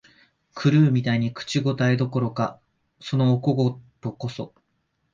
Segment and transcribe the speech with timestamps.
[0.59, 2.59] 狂うみたいになり、口応えどころか、
[2.99, 4.55] そのお小言こそ、